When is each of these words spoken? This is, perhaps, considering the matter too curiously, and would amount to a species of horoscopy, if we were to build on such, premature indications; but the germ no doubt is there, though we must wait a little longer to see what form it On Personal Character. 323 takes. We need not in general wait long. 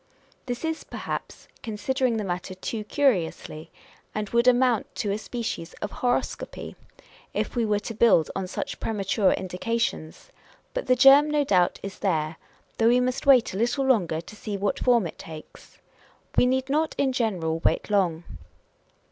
This 0.47 0.65
is, 0.65 0.83
perhaps, 0.83 1.47
considering 1.61 2.17
the 2.17 2.23
matter 2.23 2.55
too 2.55 2.83
curiously, 2.83 3.69
and 4.15 4.29
would 4.29 4.47
amount 4.47 4.95
to 4.95 5.11
a 5.11 5.17
species 5.19 5.73
of 5.73 5.91
horoscopy, 5.91 6.75
if 7.35 7.55
we 7.55 7.65
were 7.67 7.77
to 7.81 7.93
build 7.93 8.31
on 8.35 8.47
such, 8.47 8.79
premature 8.79 9.31
indications; 9.33 10.31
but 10.73 10.87
the 10.87 10.95
germ 10.95 11.29
no 11.29 11.43
doubt 11.43 11.79
is 11.83 11.99
there, 11.99 12.37
though 12.79 12.87
we 12.87 12.99
must 12.99 13.27
wait 13.27 13.53
a 13.53 13.57
little 13.57 13.85
longer 13.85 14.19
to 14.21 14.35
see 14.35 14.57
what 14.57 14.79
form 14.79 15.05
it 15.05 15.21
On 15.21 15.25
Personal 15.27 15.41
Character. 15.43 15.59
323 16.33 16.33
takes. 16.33 16.35
We 16.35 16.45
need 16.47 16.67
not 16.67 16.95
in 16.97 17.13
general 17.13 17.59
wait 17.59 17.91
long. 17.91 18.23